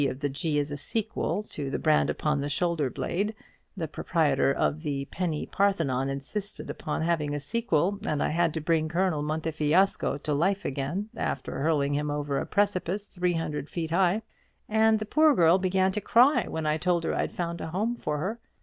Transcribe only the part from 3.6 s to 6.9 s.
the proprietor of the 'Penny Parthenon' insisted